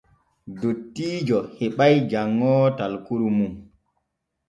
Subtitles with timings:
[0.61, 3.53] Dottiijo heɓay janŋoowo talkuru mum.